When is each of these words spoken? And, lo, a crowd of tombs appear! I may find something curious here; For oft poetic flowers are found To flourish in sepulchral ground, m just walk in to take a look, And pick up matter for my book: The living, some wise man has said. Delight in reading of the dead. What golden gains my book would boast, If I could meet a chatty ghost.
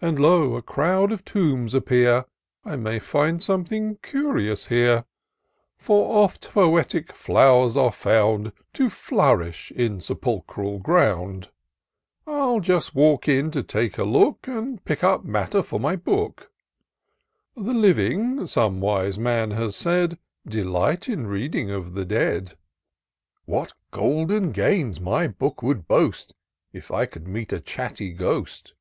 And, 0.00 0.18
lo, 0.18 0.56
a 0.56 0.62
crowd 0.62 1.12
of 1.12 1.22
tombs 1.22 1.74
appear! 1.74 2.24
I 2.64 2.76
may 2.76 2.98
find 2.98 3.42
something 3.42 3.96
curious 4.02 4.68
here; 4.68 5.04
For 5.76 6.16
oft 6.24 6.50
poetic 6.52 7.12
flowers 7.12 7.76
are 7.76 7.90
found 7.92 8.52
To 8.72 8.88
flourish 8.88 9.70
in 9.72 10.00
sepulchral 10.00 10.78
ground, 10.78 11.50
m 12.26 12.62
just 12.62 12.94
walk 12.94 13.28
in 13.28 13.50
to 13.50 13.62
take 13.62 13.98
a 13.98 14.04
look, 14.04 14.48
And 14.48 14.82
pick 14.86 15.04
up 15.04 15.26
matter 15.26 15.60
for 15.60 15.78
my 15.78 15.94
book: 15.94 16.50
The 17.54 17.74
living, 17.74 18.46
some 18.46 18.80
wise 18.80 19.18
man 19.18 19.50
has 19.50 19.76
said. 19.76 20.18
Delight 20.48 21.06
in 21.06 21.26
reading 21.26 21.70
of 21.70 21.92
the 21.92 22.06
dead. 22.06 22.56
What 23.44 23.74
golden 23.90 24.52
gains 24.52 25.00
my 25.02 25.28
book 25.28 25.62
would 25.62 25.86
boast, 25.86 26.32
If 26.72 26.90
I 26.90 27.04
could 27.04 27.28
meet 27.28 27.52
a 27.52 27.60
chatty 27.60 28.14
ghost. 28.14 28.72